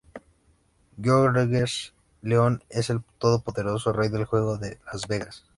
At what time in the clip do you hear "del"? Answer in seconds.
4.09-4.25